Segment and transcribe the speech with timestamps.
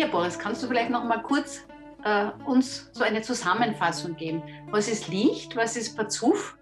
[0.00, 1.60] Ja, Boris, kannst du vielleicht noch mal kurz
[2.04, 4.42] äh, uns so eine Zusammenfassung geben?
[4.70, 5.54] Was ist Licht?
[5.56, 6.56] Was ist Pazuf?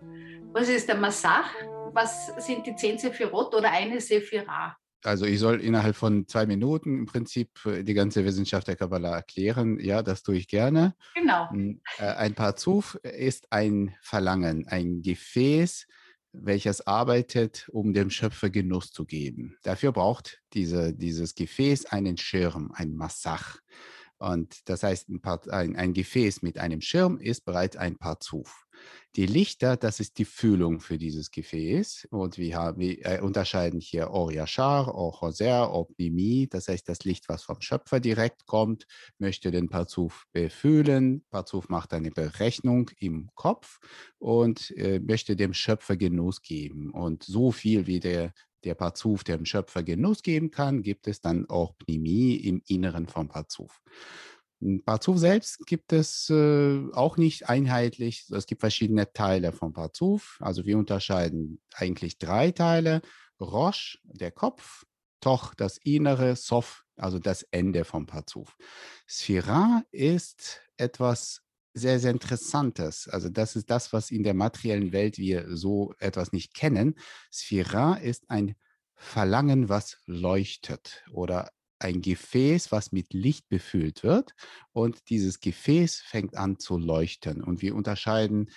[0.52, 1.48] Was ist der Massach?
[1.92, 4.76] Was sind die zehn Sephirot oder eine Sephira?
[5.04, 9.14] Also ich soll innerhalb von zwei Minuten im Prinzip äh, die ganze Wissenschaft der Kabbalah
[9.14, 9.78] erklären.
[9.78, 10.96] Ja, das tue ich gerne.
[11.14, 11.48] Genau.
[11.50, 15.86] Hm, äh, ein Parzuf ist ein Verlangen, ein Gefäß,
[16.32, 19.56] welches arbeitet, um dem Schöpfer Genuss zu geben.
[19.62, 23.58] Dafür braucht diese, dieses Gefäß einen Schirm, ein Massach.
[24.18, 28.66] Und das heißt, ein, Part, ein, ein, Gefäß mit einem Schirm ist bereits ein Parzuf.
[29.16, 32.06] Die Lichter, das ist die Füllung für dieses Gefäß.
[32.10, 36.46] Und wir, haben, wir äh, unterscheiden hier Oriashar, Orchoser, Opnimi.
[36.50, 38.86] Das heißt, das Licht, was vom Schöpfer direkt kommt,
[39.18, 41.24] möchte den Parzuf befüllen.
[41.30, 43.78] Parzuf macht eine Berechnung im Kopf
[44.18, 46.90] und äh, möchte dem Schöpfer Genuss geben.
[46.90, 48.32] Und so viel, wie der
[48.64, 53.28] der Parzuf dem Schöpfer Genuss geben kann, gibt es dann auch Pnimi im Inneren vom
[53.28, 53.80] Parzuf.
[54.84, 58.26] Parzuf selbst gibt es äh, auch nicht einheitlich.
[58.30, 60.38] Es gibt verschiedene Teile vom Parzuf.
[60.40, 63.02] Also wir unterscheiden eigentlich drei Teile.
[63.40, 64.84] Rosh, der Kopf,
[65.20, 68.56] Toch, das Innere, Sof, also das Ende vom Parzuf.
[69.08, 71.42] Sphira ist etwas
[71.74, 73.08] sehr, sehr Interessantes.
[73.08, 76.96] Also das ist das, was in der materiellen Welt wir so etwas nicht kennen.
[77.32, 78.56] Sphira ist ein
[78.94, 84.34] Verlangen, was leuchtet oder ein Gefäß, was mit Licht befüllt wird
[84.72, 87.42] und dieses Gefäß fängt an zu leuchten.
[87.42, 88.50] Und wir unterscheiden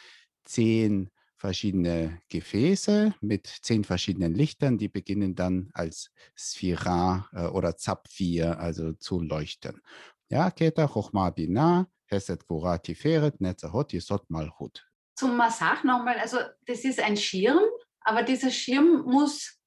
[0.46, 8.60] zehn verschiedene Gefäße mit zehn verschiedenen Lichtern, die beginnen dann als Sphira äh, oder Zapfir,
[8.60, 9.82] also zu leuchten.
[10.30, 14.86] Ja, Keta, Chochma, Binah, Hesed, Gvora, Tiferet, Netzahot, Yesod, Malchut.
[15.16, 17.64] Zum Massach nochmal, also das ist ein Schirm,
[18.02, 19.61] aber dieser Schirm muss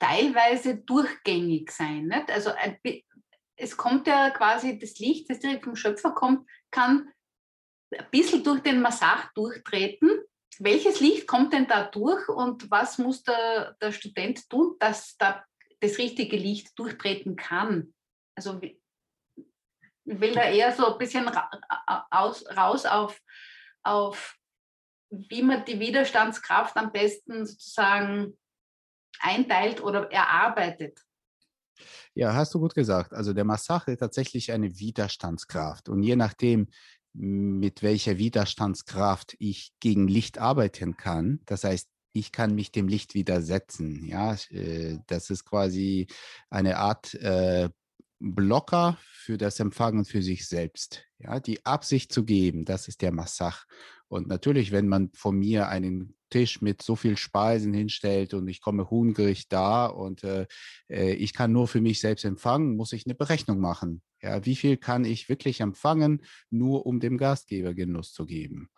[0.00, 2.06] teilweise durchgängig sein.
[2.06, 2.30] Nicht?
[2.30, 2.50] Also
[3.56, 7.12] es kommt ja quasi das Licht, das direkt vom Schöpfer kommt, kann
[7.96, 10.10] ein bisschen durch den Massach durchtreten.
[10.58, 15.44] Welches Licht kommt denn da durch und was muss der, der Student tun, dass da
[15.80, 17.94] das richtige Licht durchtreten kann?
[18.34, 18.76] Also ich
[20.04, 23.20] will da eher so ein bisschen raus, raus auf,
[23.82, 24.36] auf,
[25.10, 28.38] wie man die Widerstandskraft am besten sozusagen
[29.20, 31.00] einteilt oder erarbeitet.
[32.14, 33.12] Ja, hast du gut gesagt.
[33.12, 35.88] Also der Massach ist tatsächlich eine Widerstandskraft.
[35.88, 36.68] Und je nachdem,
[37.12, 43.14] mit welcher Widerstandskraft ich gegen Licht arbeiten kann, das heißt, ich kann mich dem Licht
[43.14, 44.04] widersetzen.
[44.04, 46.08] Ja, äh, das ist quasi
[46.50, 47.68] eine Art äh,
[48.18, 51.04] Blocker für das Empfangen für sich selbst.
[51.18, 53.64] Ja, die Absicht zu geben, das ist der Massach.
[54.08, 58.60] Und natürlich, wenn man von mir einen Tisch mit so viel Speisen hinstellt und ich
[58.60, 60.46] komme hungrig da und äh,
[60.88, 64.02] äh, ich kann nur für mich selbst empfangen, muss ich eine Berechnung machen.
[64.22, 68.70] Ja, wie viel kann ich wirklich empfangen, nur um dem Gastgeber Genuss zu geben?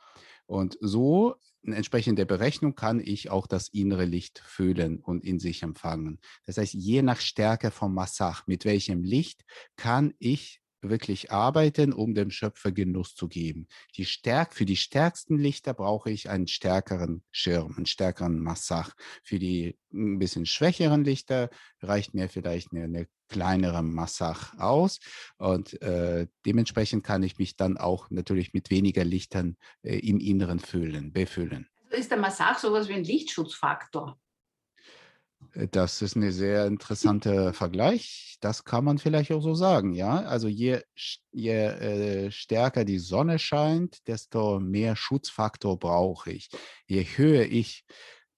[0.47, 5.63] Und so entsprechend der Berechnung kann ich auch das innere Licht fühlen und in sich
[5.63, 6.21] empfangen.
[6.47, 9.45] Das heißt, je nach Stärke vom Massach, mit welchem Licht
[9.77, 13.69] kann ich wirklich arbeiten, um dem Schöpfer Genuss zu geben.
[13.97, 18.95] Die Stärk für die stärksten Lichter brauche ich einen stärkeren Schirm, einen stärkeren Massach.
[19.23, 21.51] Für die ein bisschen schwächeren Lichter
[21.81, 25.01] reicht mir vielleicht eine, eine kleinere Massach aus
[25.39, 30.59] und äh, dementsprechend kann ich mich dann auch natürlich mit weniger Lichtern äh, im Inneren
[30.59, 31.67] füllen, befüllen.
[31.87, 34.19] Also ist der Massach sowas wie ein Lichtschutzfaktor?
[35.71, 38.37] Das ist ein sehr interessanter Vergleich.
[38.41, 40.23] Das kann man vielleicht auch so sagen, ja.
[40.23, 40.81] Also je,
[41.31, 46.49] je äh, stärker die Sonne scheint, desto mehr Schutzfaktor brauche ich.
[46.87, 47.85] Je höher ich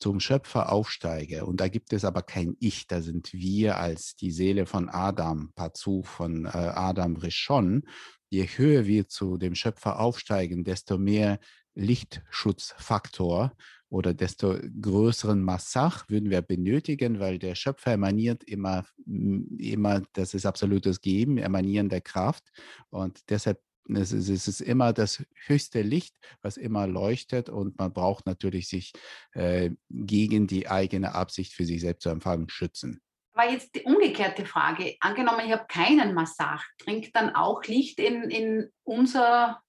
[0.05, 4.33] zum Schöpfer aufsteige, und da gibt es aber kein Ich, da sind wir als die
[4.33, 7.85] Seele von Adam, Pazu von äh, Adam Rishon,
[8.29, 11.39] je höher wir zu dem Schöpfer aufsteigen, desto mehr
[11.75, 13.55] Lichtschutzfaktor
[13.89, 20.45] oder desto größeren Massach würden wir benötigen, weil der Schöpfer emaniert immer, immer, das ist
[20.45, 22.45] absolutes Geben, emanieren der Kraft.
[22.91, 23.59] Und deshalb
[23.89, 28.69] es ist es ist immer das höchste Licht, was immer leuchtet und man braucht natürlich
[28.69, 28.93] sich
[29.33, 33.01] äh, gegen die eigene Absicht für sich selbst zu empfangen schützen.
[33.37, 34.95] Aber jetzt die umgekehrte Frage.
[35.01, 39.61] Angenommen, ich habe keinen Massach, dringt dann auch Licht in, in unser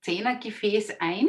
[0.00, 1.28] Zehnergefäß ein?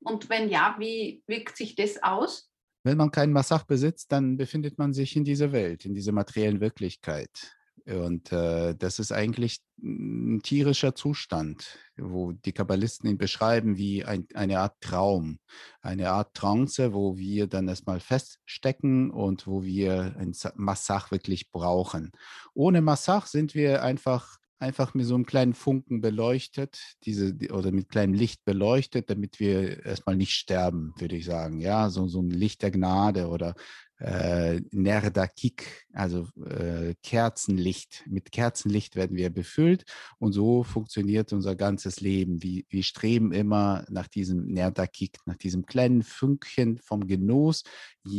[0.00, 2.50] Und wenn ja, wie wirkt sich das aus?
[2.82, 6.60] Wenn man keinen Massach besitzt, dann befindet man sich in dieser Welt, in dieser materiellen
[6.60, 7.54] Wirklichkeit.
[7.90, 14.26] Und äh, das ist eigentlich ein tierischer Zustand, wo die Kabbalisten ihn beschreiben wie ein,
[14.34, 15.38] eine Art Traum,
[15.80, 22.12] eine Art Trance, wo wir dann erstmal feststecken und wo wir ein Massach wirklich brauchen.
[22.54, 27.88] Ohne Massach sind wir einfach einfach mit so einem kleinen Funken beleuchtet, diese oder mit
[27.88, 31.60] kleinem Licht beleuchtet, damit wir erstmal nicht sterben, würde ich sagen.
[31.60, 33.54] Ja, so, so ein Licht der Gnade oder
[34.00, 38.04] äh, Nerdakik, also äh, Kerzenlicht.
[38.06, 39.84] Mit Kerzenlicht werden wir befüllt
[40.18, 42.42] und so funktioniert unser ganzes Leben.
[42.42, 47.62] Wir, wir streben immer nach diesem Nerdakik, nach diesem kleinen Fünkchen vom Genuss.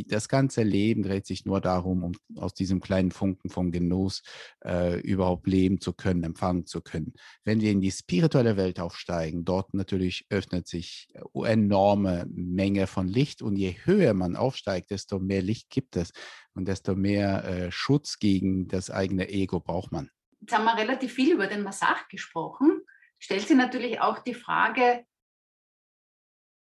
[0.07, 4.22] Das ganze Leben dreht sich nur darum, um aus diesem kleinen Funken vom Genuss
[4.63, 7.13] äh, überhaupt leben zu können, empfangen zu können.
[7.44, 13.42] Wenn wir in die spirituelle Welt aufsteigen, dort natürlich öffnet sich enorme Menge von Licht
[13.42, 16.12] und je höher man aufsteigt, desto mehr Licht gibt es
[16.53, 20.12] und desto mehr äh, Schutz gegen das eigene Ego braucht man.
[20.39, 22.81] Jetzt haben wir relativ viel über den Massach gesprochen.
[23.19, 25.06] Stellt sich natürlich auch die Frage,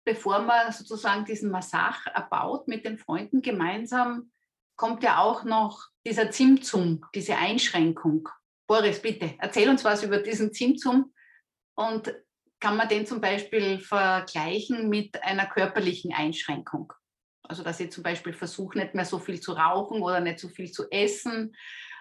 [0.05, 4.31] bevor man sozusagen diesen Massach erbaut mit den Freunden gemeinsam,
[4.77, 8.29] kommt ja auch noch dieser Zimtzum, diese Einschränkung.
[8.67, 11.13] Boris, bitte, erzähl uns was über diesen Zimtzum
[11.75, 12.13] und
[12.59, 16.93] kann man den zum Beispiel vergleichen mit einer körperlichen Einschränkung?
[17.47, 20.50] Also dass ich zum Beispiel versuche, nicht mehr so viel zu rauchen oder nicht so
[20.50, 21.56] viel zu essen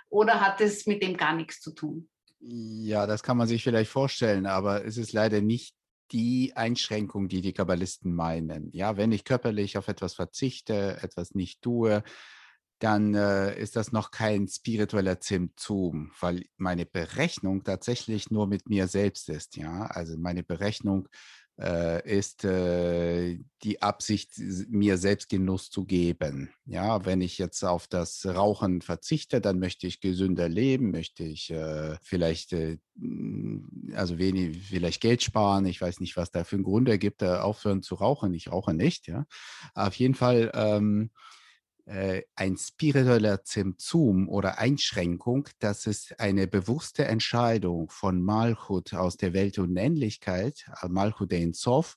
[0.09, 2.09] oder hat es mit dem gar nichts zu tun?
[2.41, 5.75] Ja, das kann man sich vielleicht vorstellen, aber es ist leider nicht
[6.13, 8.71] die Einschränkung, die die Kabbalisten meinen.
[8.73, 12.03] Ja, wenn ich körperlich auf etwas verzichte, etwas nicht tue,
[12.79, 18.89] dann äh, ist das noch kein spiritueller Symptom, weil meine Berechnung tatsächlich nur mit mir
[18.89, 19.57] selbst ist.
[19.57, 21.09] Ja, also meine Berechnung
[21.57, 24.33] ist äh, die Absicht,
[24.69, 26.51] mir selbst Genuss zu geben.
[26.67, 31.51] Ja, wenn ich jetzt auf das Rauchen verzichte, dann möchte ich gesünder leben, möchte ich
[31.51, 32.79] äh, vielleicht, äh,
[33.95, 35.67] also wenig, vielleicht Geld sparen.
[35.67, 38.35] Ich weiß nicht, was da für einen Grund ergibt, aufhören zu rauchen.
[38.35, 39.07] Ich rauche nicht.
[39.07, 39.25] Ja,
[39.75, 40.51] auf jeden Fall.
[40.55, 41.44] Ähm, äh,
[41.87, 49.59] ein spiritueller Zimtzum oder Einschränkung, das ist eine bewusste Entscheidung von Malchut aus der Welt
[49.59, 51.97] Unendlichkeit, äh, Malchut der Sof,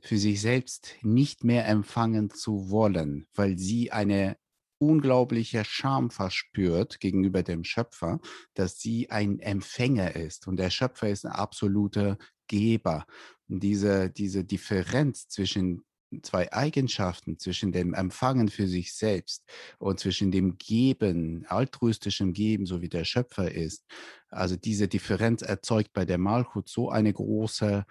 [0.00, 4.36] für sich selbst nicht mehr empfangen zu wollen, weil sie eine
[4.78, 8.20] unglaubliche Scham verspürt gegenüber dem Schöpfer,
[8.54, 12.16] dass sie ein Empfänger ist und der Schöpfer ist ein absoluter
[12.46, 13.06] Geber.
[13.48, 15.82] Und diese, diese Differenz zwischen
[16.22, 19.44] zwei Eigenschaften zwischen dem Empfangen für sich selbst
[19.78, 23.84] und zwischen dem Geben, altruistischem Geben, so wie der Schöpfer ist.
[24.28, 27.84] Also diese Differenz erzeugt bei der Malchut so eine große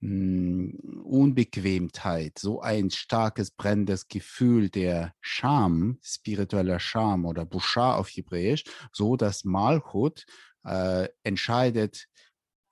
[0.00, 8.08] mh, hm, Unbequemtheit, so ein starkes brennendes Gefühl der Scham, spiritueller Scham oder Bushar auf
[8.08, 10.24] Hebräisch, so dass Malchut
[10.64, 12.06] äh, entscheidet,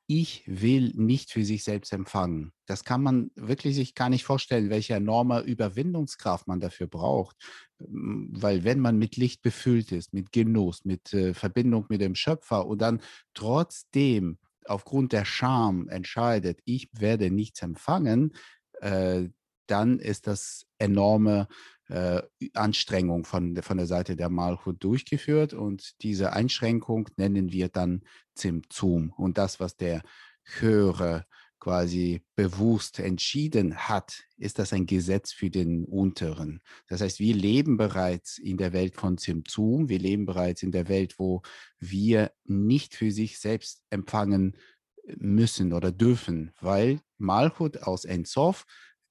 [0.07, 2.53] ich will nicht für sich selbst empfangen.
[2.67, 7.37] Das kann man wirklich sich gar nicht vorstellen, welche enorme Überwindungskraft man dafür braucht.
[7.79, 12.67] Weil wenn man mit Licht befüllt ist, mit Genuss, mit äh, Verbindung mit dem Schöpfer
[12.67, 13.01] und dann
[13.35, 18.35] trotzdem aufgrund der Scham entscheidet, ich werde nichts empfangen,
[18.81, 19.29] äh,
[19.67, 21.49] dann ist das enorme
[21.89, 22.23] äh,
[22.55, 28.03] Anstrengung von, von der Seite der Malchut durchgeführt und diese Einschränkung nennen wir dann
[28.35, 29.13] Zimtzum.
[29.17, 30.03] Und das, was der
[30.43, 31.27] Höhere
[31.59, 36.61] quasi bewusst entschieden hat, ist das ein Gesetz für den Unteren.
[36.89, 40.89] Das heißt, wir leben bereits in der Welt von Zimtzum, wir leben bereits in der
[40.89, 41.43] Welt, wo
[41.79, 44.57] wir nicht für sich selbst empfangen
[45.17, 48.67] müssen oder dürfen, weil Malchut aus Ensof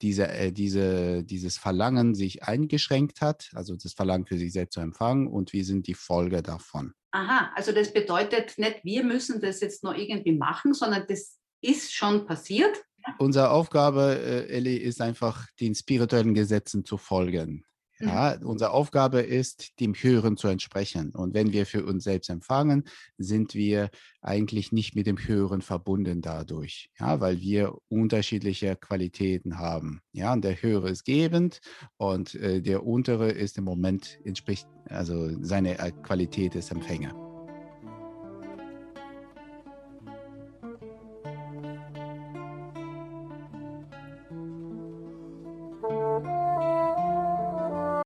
[0.06, 4.80] diese, äh, diese, dieses Verlangen sich eingeschränkt hat, also das Verlangen für sich selbst zu
[4.80, 6.94] empfangen und wie sind die Folge davon.
[7.12, 11.92] Aha, also das bedeutet nicht, wir müssen das jetzt nur irgendwie machen, sondern das ist
[11.92, 12.78] schon passiert.
[13.18, 17.66] Unsere Aufgabe, äh, Elli, ist einfach den spirituellen Gesetzen zu folgen.
[18.00, 18.08] Mhm.
[18.08, 21.12] Ja, unsere Aufgabe ist, dem Höheren zu entsprechen.
[21.12, 22.84] Und wenn wir für uns selbst empfangen,
[23.18, 23.90] sind wir
[24.22, 30.02] eigentlich nicht mit dem Höheren verbunden dadurch, ja, weil wir unterschiedliche Qualitäten haben.
[30.12, 31.60] Ja, und der Höhere ist gebend
[31.98, 37.25] und äh, der Untere ist im Moment entspricht, also seine äh, Qualität ist Empfänger.